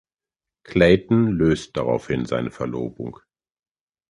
Clayton 0.63 1.27
löst 1.29 1.77
daraufhin 1.77 2.25
seine 2.25 2.49
Verlobung. 2.49 3.19